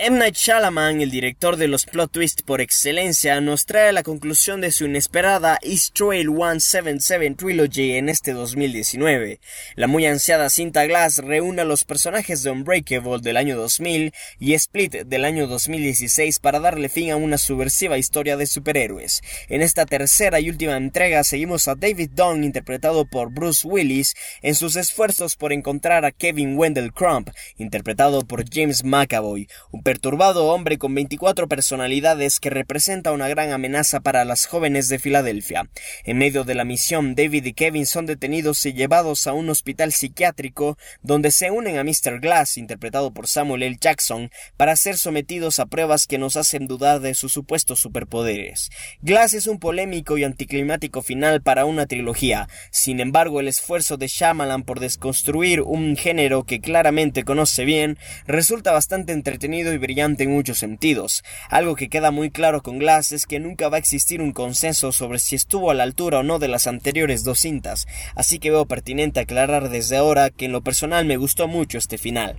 [0.00, 0.16] M.
[0.16, 4.70] Night Shyamalan, el director de los plot twists por excelencia, nos trae la conclusión de
[4.70, 9.40] su inesperada East Trail 177 Trilogy en este 2019.
[9.74, 14.54] La muy ansiada cinta Glass reúne a los personajes de Unbreakable del año 2000 y
[14.54, 19.20] Split del año 2016 para darle fin a una subversiva historia de superhéroes.
[19.48, 24.54] En esta tercera y última entrega seguimos a David Dunn interpretado por Bruce Willis en
[24.54, 29.48] sus esfuerzos por encontrar a Kevin Wendell Crump interpretado por James McAvoy,
[29.88, 35.70] perturbado hombre con 24 personalidades que representa una gran amenaza para las jóvenes de Filadelfia.
[36.04, 39.92] En medio de la misión, David y Kevin son detenidos y llevados a un hospital
[39.92, 42.20] psiquiátrico donde se unen a Mr.
[42.20, 43.78] Glass, interpretado por Samuel L.
[43.80, 48.68] Jackson, para ser sometidos a pruebas que nos hacen dudar de sus supuestos superpoderes.
[49.00, 52.46] Glass es un polémico y anticlimático final para una trilogía.
[52.70, 57.96] Sin embargo, el esfuerzo de Shyamalan por desconstruir un género que claramente conoce bien
[58.26, 61.22] resulta bastante entretenido y brillante en muchos sentidos.
[61.48, 64.92] Algo que queda muy claro con Glass es que nunca va a existir un consenso
[64.92, 68.50] sobre si estuvo a la altura o no de las anteriores dos cintas, así que
[68.50, 72.36] veo pertinente aclarar desde ahora que en lo personal me gustó mucho este final.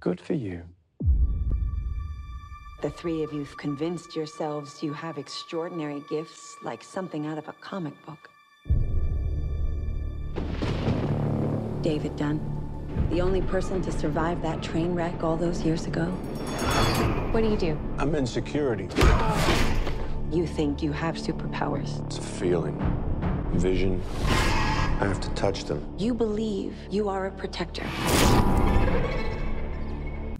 [0.00, 0.62] Good for you.
[2.80, 7.52] The three of you've convinced yourselves you have extraordinary gifts like something out of a
[7.60, 8.30] comic book.
[11.82, 12.40] David Dunn,
[13.10, 16.04] the only person to survive that train wreck all those years ago.
[17.32, 17.78] What do you do?
[17.98, 18.88] I'm in security.
[20.30, 22.04] You think you have superpowers.
[22.06, 22.78] It's a feeling.
[23.52, 24.00] Vision.
[25.00, 25.84] I have to touch them.
[25.98, 27.84] You believe you are a protector.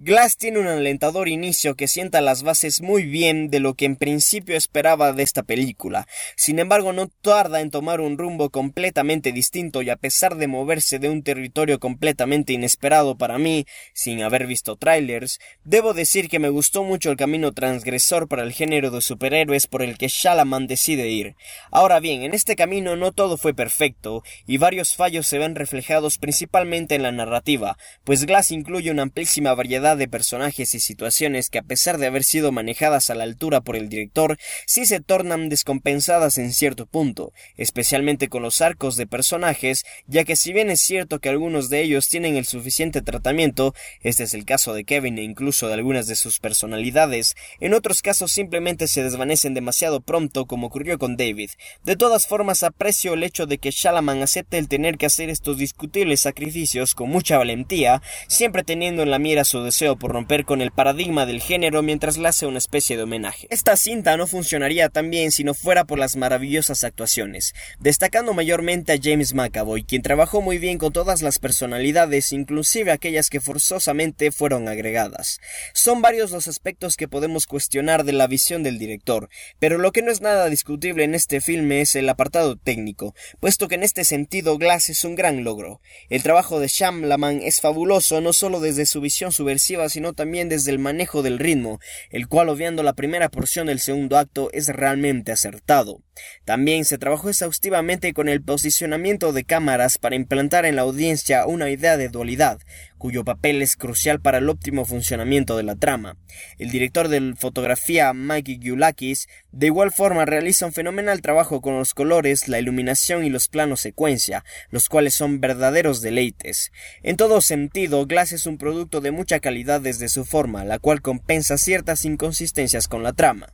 [0.03, 3.95] Glass tiene un alentador inicio que sienta las bases muy bien de lo que en
[3.95, 6.07] principio esperaba de esta película.
[6.35, 10.97] Sin embargo, no tarda en tomar un rumbo completamente distinto y a pesar de moverse
[10.97, 16.49] de un territorio completamente inesperado para mí, sin haber visto trailers, debo decir que me
[16.49, 21.09] gustó mucho el camino transgresor para el género de superhéroes por el que Shalaman decide
[21.09, 21.35] ir.
[21.69, 26.17] Ahora bien, en este camino no todo fue perfecto y varios fallos se ven reflejados
[26.17, 31.59] principalmente en la narrativa, pues Glass incluye una amplísima variedad de personajes y situaciones que
[31.59, 35.49] a pesar de haber sido manejadas a la altura por el director, sí se tornan
[35.49, 40.81] descompensadas en cierto punto, especialmente con los arcos de personajes, ya que si bien es
[40.81, 45.17] cierto que algunos de ellos tienen el suficiente tratamiento, este es el caso de Kevin
[45.17, 50.45] e incluso de algunas de sus personalidades, en otros casos simplemente se desvanecen demasiado pronto
[50.45, 51.51] como ocurrió con David.
[51.83, 55.57] De todas formas aprecio el hecho de que Shalaman acepte el tener que hacer estos
[55.57, 60.61] discutibles sacrificios con mucha valentía, siempre teniendo en la mira su deseo por romper con
[60.61, 63.47] el paradigma del género mientras le hace una especie de homenaje.
[63.49, 68.91] Esta cinta no funcionaría tan bien si no fuera por las maravillosas actuaciones, destacando mayormente
[68.91, 74.31] a James McAvoy, quien trabajó muy bien con todas las personalidades, inclusive aquellas que forzosamente
[74.31, 75.39] fueron agregadas.
[75.73, 80.03] Son varios los aspectos que podemos cuestionar de la visión del director, pero lo que
[80.03, 84.03] no es nada discutible en este filme es el apartado técnico, puesto que en este
[84.03, 85.81] sentido Glass es un gran logro.
[86.09, 90.71] El trabajo de Shyamalan es fabuloso no solo desde su visión subversiva sino también desde
[90.71, 91.79] el manejo del ritmo,
[92.09, 96.01] el cual obviando la primera porción del segundo acto es realmente acertado.
[96.45, 101.69] También se trabajó exhaustivamente con el posicionamiento de cámaras para implantar en la audiencia una
[101.69, 102.59] idea de dualidad,
[102.97, 106.17] cuyo papel es crucial para el óptimo funcionamiento de la trama.
[106.57, 111.93] El director de fotografía, Mikey Giulakis, de igual forma realiza un fenomenal trabajo con los
[111.93, 116.71] colores, la iluminación y los planos secuencia, los cuales son verdaderos deleites.
[117.01, 121.01] En todo sentido, Glass es un producto de mucha calidad desde su forma, la cual
[121.01, 123.53] compensa ciertas inconsistencias con la trama.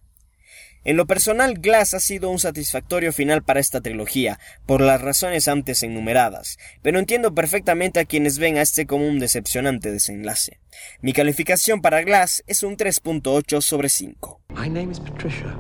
[0.84, 5.48] En lo personal, Glass ha sido un satisfactorio final para esta trilogía, por las razones
[5.48, 10.60] antes enumeradas, pero entiendo perfectamente a quienes ven a este como un decepcionante desenlace.
[11.02, 14.42] Mi calificación para Glass es un 3.8 sobre 5.
[14.50, 15.56] My name is Patricia.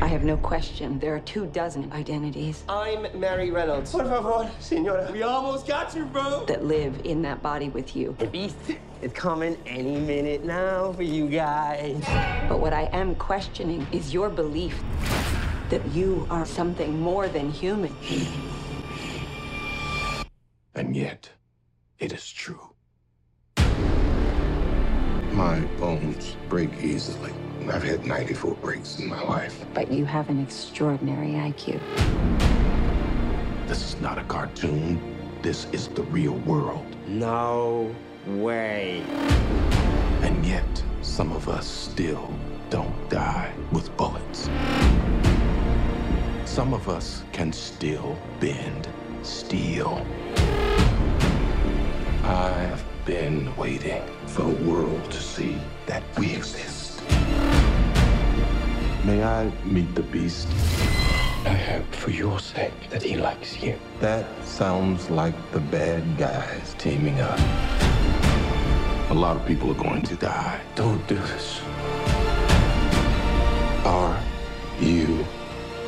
[0.00, 1.00] I have no question.
[1.00, 3.90] There are two dozen identities I'm Mary Reynolds.
[3.90, 5.10] Por favor, señora.
[5.10, 6.44] We almost got you, bro.
[6.46, 8.14] that live in that body with you.
[8.20, 8.56] The beast
[9.02, 12.00] is coming any minute now for you guys.
[12.48, 14.80] But what I am questioning is your belief
[15.68, 17.92] that you are something more than human.
[20.76, 21.28] And yet,
[21.98, 22.60] it is true.
[25.32, 27.32] My bones break easily.
[27.70, 29.64] I've had 94 breaks in my life.
[29.74, 31.80] But you have an extraordinary IQ.
[33.66, 34.98] This is not a cartoon.
[35.42, 36.86] This is the real world.
[37.06, 37.94] No
[38.26, 39.02] way.
[40.22, 42.32] And yet, some of us still
[42.70, 44.48] don't die with bullets.
[46.44, 48.88] Some of us can still bend
[49.22, 50.06] steel.
[52.24, 56.77] I've been waiting for the world to see that we exist.
[59.04, 60.48] May I meet the beast?
[61.44, 63.78] I hope for your sake that he likes you.
[64.00, 67.38] That sounds like the bad guys teaming up.
[69.10, 70.60] A lot of people are going to die.
[70.74, 71.60] Don't do this.
[73.86, 74.22] Are
[74.78, 75.24] you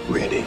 [0.09, 0.43] ready?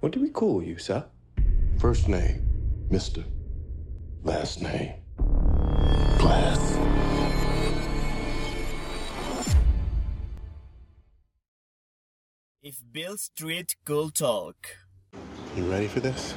[0.00, 1.04] What do we call you, sir?
[1.78, 2.46] First name,
[2.90, 3.24] Mr.
[4.28, 4.92] Last name,
[6.18, 6.78] Glass.
[12.62, 14.76] If Bill Street Could Talk.
[15.56, 16.34] You ready for this?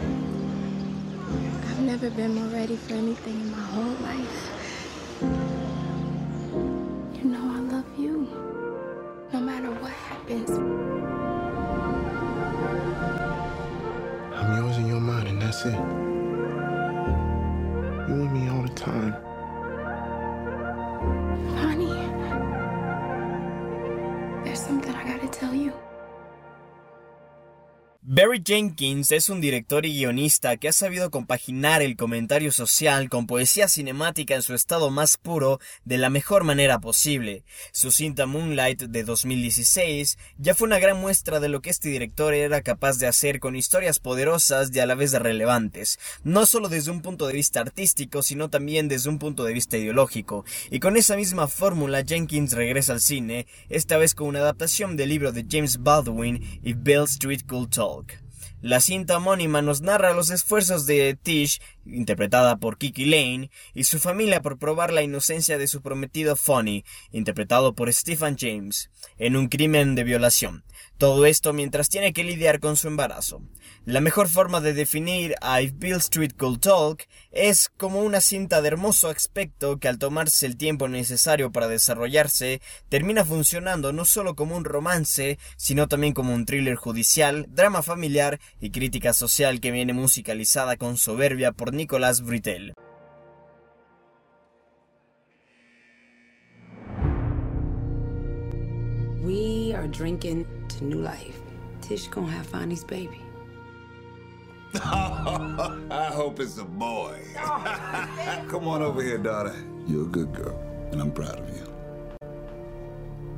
[1.69, 4.49] I've never been more ready for anything in my whole life.
[7.17, 8.25] You know I love you.
[9.33, 10.49] No matter what happens.
[14.33, 16.11] I'm yours in your mind, and that's it.
[18.82, 19.13] Time.
[21.61, 21.93] Honey,
[24.43, 25.71] there's something I gotta tell you.
[28.03, 33.27] Barry Jenkins es un director y guionista que ha sabido compaginar el comentario social con
[33.27, 37.43] poesía cinemática en su estado más puro de la mejor manera posible.
[37.71, 42.33] Su cinta Moonlight de 2016 ya fue una gran muestra de lo que este director
[42.33, 46.89] era capaz de hacer con historias poderosas y a la vez relevantes, no solo desde
[46.89, 50.43] un punto de vista artístico, sino también desde un punto de vista ideológico.
[50.71, 55.09] Y con esa misma fórmula Jenkins regresa al cine, esta vez con una adaptación del
[55.09, 57.69] libro de James Baldwin y Bill Street Could
[58.61, 63.97] La cinta homónima nos narra los esfuerzos de Tish, interpretada por Kiki Lane, y su
[63.97, 69.47] familia por probar la inocencia de su prometido Fonny, interpretado por Stephen James, en un
[69.47, 70.63] crimen de violación.
[70.99, 73.41] Todo esto mientras tiene que lidiar con su embarazo.
[73.85, 78.61] La mejor forma de definir a If Bill Street Could Talk es como una cinta
[78.61, 84.36] de hermoso aspecto que al tomarse el tiempo necesario para desarrollarse, termina funcionando no solo
[84.36, 89.71] como un romance, sino también como un thriller judicial, drama familiar y crítica social que
[89.71, 92.73] viene musicalizada con soberbia por Nicolas Britell.
[99.23, 100.45] We are drinking.
[101.82, 102.09] Tish.
[104.76, 107.19] I hope it's a boy.
[107.36, 109.53] Come on over here, daughter.
[109.86, 110.57] You're a good girl,
[110.91, 111.67] and I'm proud of you.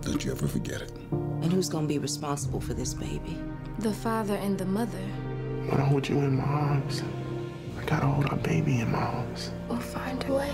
[0.01, 0.91] Don't you ever forget it.
[1.11, 3.39] And who's gonna be responsible for this baby?
[3.79, 4.99] The father and the mother.
[5.69, 7.01] When I hold you in my arms,
[7.79, 9.51] I gotta hold our baby in my arms.
[9.67, 10.53] We'll find a way.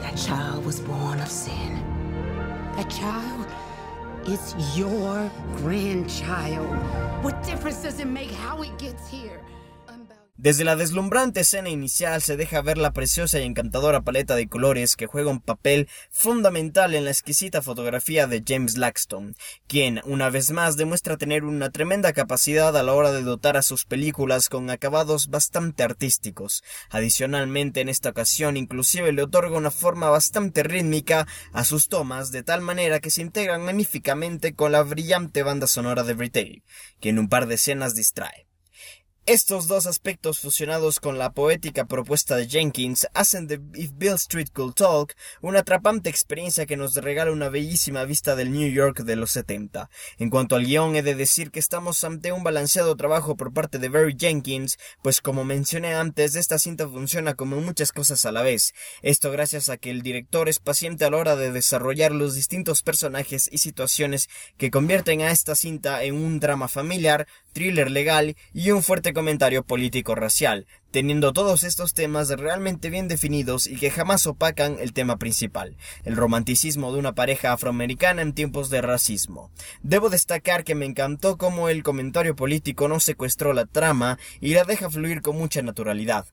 [0.00, 1.76] That child was born of sin.
[2.76, 3.46] That child
[4.26, 6.76] is your grandchild.
[7.24, 9.39] What difference does it make how it gets here?
[10.42, 14.96] Desde la deslumbrante escena inicial se deja ver la preciosa y encantadora paleta de colores
[14.96, 19.36] que juega un papel fundamental en la exquisita fotografía de James Laxton,
[19.66, 23.62] quien, una vez más, demuestra tener una tremenda capacidad a la hora de dotar a
[23.62, 26.64] sus películas con acabados bastante artísticos.
[26.88, 32.42] Adicionalmente, en esta ocasión, inclusive le otorga una forma bastante rítmica a sus tomas, de
[32.42, 36.62] tal manera que se integran magníficamente con la brillante banda sonora de Britain,
[36.98, 38.49] que en un par de escenas distrae.
[39.26, 44.48] Estos dos aspectos fusionados con la poética propuesta de Jenkins hacen de If Bill Street
[44.52, 49.16] Could Talk una atrapante experiencia que nos regala una bellísima vista del New York de
[49.16, 49.90] los 70.
[50.18, 53.78] En cuanto al guion, he de decir que estamos ante un balanceado trabajo por parte
[53.78, 58.42] de Barry Jenkins, pues como mencioné antes, esta cinta funciona como muchas cosas a la
[58.42, 58.72] vez.
[59.02, 62.82] Esto gracias a que el director es paciente a la hora de desarrollar los distintos
[62.82, 68.70] personajes y situaciones que convierten a esta cinta en un drama familiar, thriller legal y
[68.70, 74.26] un fuerte comentario político racial, teniendo todos estos temas realmente bien definidos y que jamás
[74.26, 79.50] opacan el tema principal, el romanticismo de una pareja afroamericana en tiempos de racismo.
[79.82, 84.64] Debo destacar que me encantó cómo el comentario político no secuestró la trama y la
[84.64, 86.26] deja fluir con mucha naturalidad.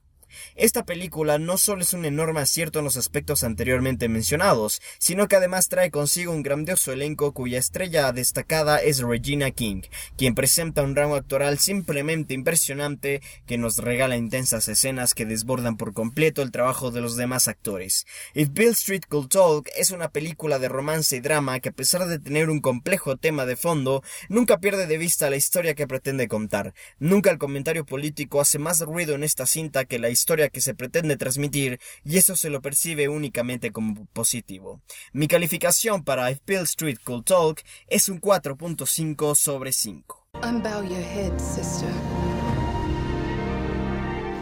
[0.56, 5.36] Esta película no solo es un enorme acierto en los aspectos anteriormente mencionados, sino que
[5.36, 9.82] además trae consigo un grandioso elenco cuya estrella destacada es Regina King,
[10.16, 15.92] quien presenta un rango actoral simplemente impresionante que nos regala intensas escenas que desbordan por
[15.92, 18.06] completo el trabajo de los demás actores.
[18.34, 22.06] If Bill Street Could Talk es una película de romance y drama que a pesar
[22.06, 26.28] de tener un complejo tema de fondo, nunca pierde de vista la historia que pretende
[26.28, 26.74] contar.
[26.98, 30.74] Nunca el comentario político hace más ruido en esta cinta que la historia que se
[30.74, 34.80] pretende transmitir y eso se lo percibe únicamente como positivo.
[35.12, 40.26] Mi calificación para If Bill Street Could Talk es un 4.5 sobre 5.
[40.42, 41.88] Unbow your head, sister.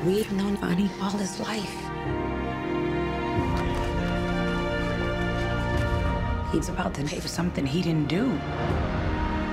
[0.05, 1.72] We've known Bonnie all his life.
[6.53, 8.30] He's about to pay for something he didn't do.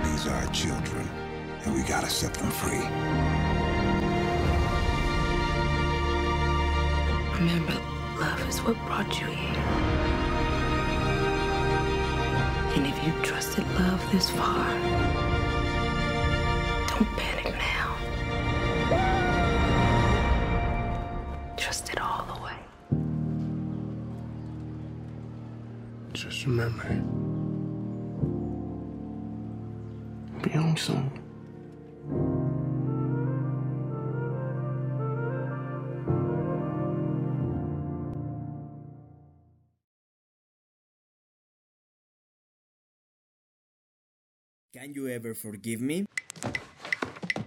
[0.03, 1.09] These are our children,
[1.65, 3.42] and we gotta set them free.
[7.43, 7.73] Remember,
[8.21, 9.63] love is what brought you here.
[12.73, 14.69] And if you trusted love this far,
[16.87, 17.97] don't panic now.
[21.57, 22.55] Trust it all the way.
[26.13, 26.87] Just remember.
[30.41, 31.11] Be home soon.
[44.73, 46.03] Can You Ever Forgive Me?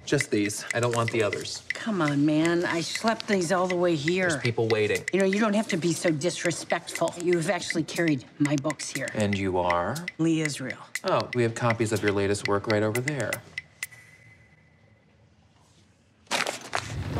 [0.04, 0.64] Just these.
[0.74, 1.64] I don't want the others.
[1.74, 2.64] Come on, man.
[2.64, 4.28] I schlepped these all the way here.
[4.28, 5.02] There's people waiting.
[5.12, 7.12] You know, you don't have to be so disrespectful.
[7.20, 9.08] You've actually carried my books here.
[9.14, 9.96] And you are?
[10.18, 10.78] Lee Israel.
[11.02, 13.32] Oh, we have copies of your latest work right over there.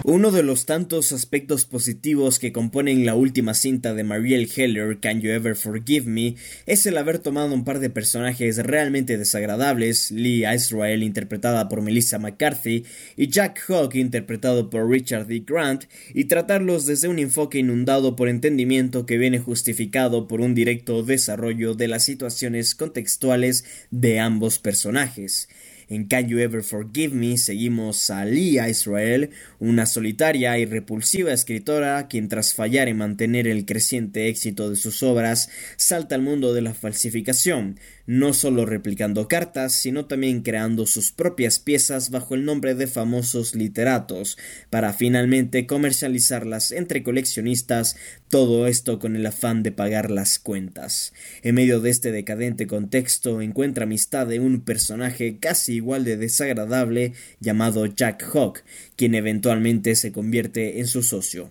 [0.09, 5.21] Uno de los tantos aspectos positivos que componen la última cinta de Marielle Heller, Can
[5.21, 10.45] You Ever Forgive Me, es el haber tomado un par de personajes realmente desagradables, Lee
[10.47, 12.85] Israel interpretada por Melissa McCarthy
[13.17, 15.43] y Jack Hawk interpretado por Richard D.
[15.45, 21.03] Grant, y tratarlos desde un enfoque inundado por entendimiento que viene justificado por un directo
[21.03, 25.49] desarrollo de las situaciones contextuales de ambos personajes.
[25.89, 29.31] En Can You Ever Forgive Me seguimos a Lee Israel,
[29.61, 35.05] una solitaria y repulsiva escritora quien tras fallar en mantener el creciente éxito de sus
[35.05, 41.13] obras salta al mundo de la falsificación, no solo replicando cartas, sino también creando sus
[41.13, 44.39] propias piezas bajo el nombre de famosos literatos,
[44.71, 47.97] para finalmente comercializarlas entre coleccionistas,
[48.29, 51.13] todo esto con el afán de pagar las cuentas.
[51.43, 57.13] En medio de este decadente contexto encuentra amistad de un personaje casi igual de desagradable
[57.41, 58.63] llamado Jack Hawk,
[58.97, 61.51] quien eventualmente se convierte en su socio.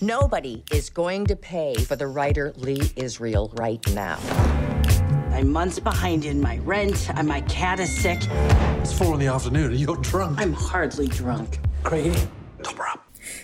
[0.00, 4.18] Nobody is going to pay for the writer Lee Israel right now.
[5.32, 8.18] I'm months behind in my rent, and my cat is sick.
[8.80, 10.40] It's four in the afternoon and you're drunk.
[10.40, 11.58] I'm hardly drunk.
[11.82, 12.28] Craigie,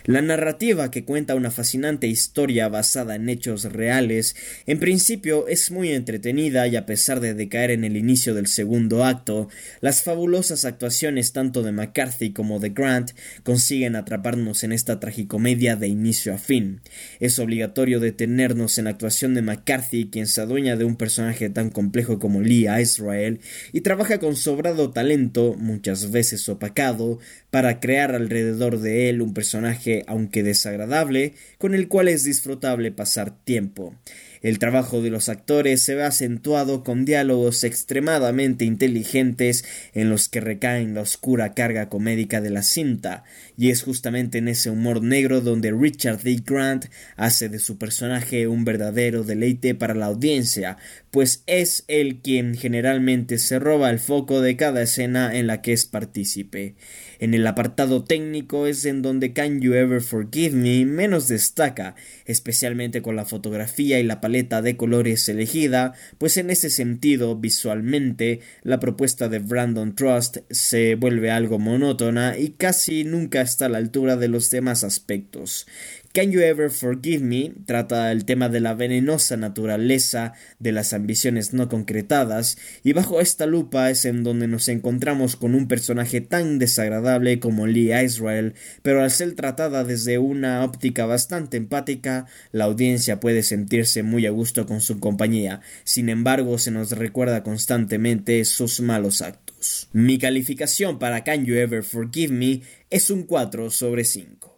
[0.05, 4.35] La narrativa que cuenta una fascinante historia basada en hechos reales,
[4.67, 9.05] en principio es muy entretenida y a pesar de decaer en el inicio del segundo
[9.05, 9.49] acto,
[9.81, 13.13] las fabulosas actuaciones tanto de McCarthy como de Grant
[13.45, 16.81] consiguen atraparnos en esta tragicomedia de inicio a fin.
[17.21, 21.71] Es obligatorio detenernos en la actuación de McCarthy, quien se adueña de un personaje tan
[21.71, 23.39] complejo como Lee Israel
[23.73, 29.92] y trabaja con sobrado talento, muchas veces opacado, para crear alrededor de él un personaje
[30.07, 33.95] aunque desagradable, con el cual es disfrutable pasar tiempo.
[34.43, 39.65] El trabajo de los actores se ve acentuado con diálogos extremadamente inteligentes
[39.95, 43.23] en los que recaen la oscura carga comédica de la cinta,
[43.57, 46.43] y es justamente en ese humor negro donde Richard D.
[46.45, 50.77] Grant hace de su personaje un verdadero deleite para la audiencia,
[51.13, 55.73] pues es él quien generalmente se roba el foco de cada escena en la que
[55.73, 56.75] es partícipe.
[57.23, 61.95] En el apartado técnico es en donde Can You Ever Forgive Me menos destaca,
[62.25, 68.41] especialmente con la fotografía y la paleta de colores elegida, pues en ese sentido, visualmente,
[68.65, 73.79] la propuesta de Brandon Trust se vuelve algo monótona y casi nunca está a la
[73.79, 75.69] altura de los demás aspectos.
[76.15, 81.55] Can You Ever Forgive Me trata el tema de la venenosa naturaleza de las ambiciones
[81.55, 86.59] no concretadas y bajo esta lupa es en donde nos encontramos con un personaje tan
[86.59, 88.53] desagradable como Lee Israel,
[88.83, 94.31] pero al ser tratada desde una óptica bastante empática, la audiencia puede sentirse muy a
[94.33, 95.63] gusto con su compañía.
[95.85, 99.89] Sin embargo, se nos recuerda constantemente sus malos actos.
[99.95, 102.61] Mi calificación para Can You Ever Forgive Me
[102.91, 104.52] es un 4 sobre 5.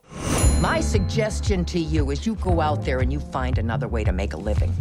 [0.64, 4.12] My suggestion to you is you go out there and you find another way to
[4.12, 4.72] make a living.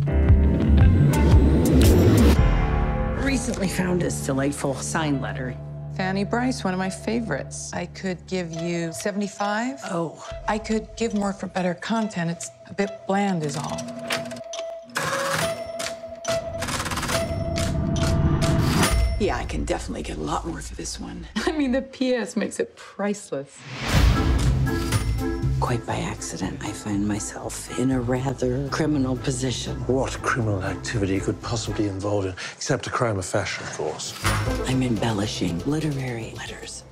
[3.21, 5.57] Recently found this delightful sign letter.
[5.97, 7.73] Fanny Bryce, one of my favorites.
[7.73, 9.81] I could give you 75.
[9.91, 10.25] Oh.
[10.47, 12.31] I could give more for better content.
[12.31, 13.77] It's a bit bland, is all.
[19.19, 21.27] Yeah, I can definitely get a lot more for this one.
[21.35, 23.59] I mean, the PS makes it priceless.
[25.63, 29.77] Quite by accident, I find myself in a rather criminal position.
[29.87, 34.13] What criminal activity could possibly involve it, except a crime of fashion, of course?
[34.67, 36.82] I'm embellishing literary letters